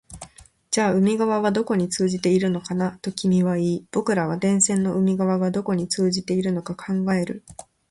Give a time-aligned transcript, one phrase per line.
[0.71, 7.43] じゃあ海側はどこに通じているのかな、と君は言い、僕らは電線の海側がどこに通じているのか考える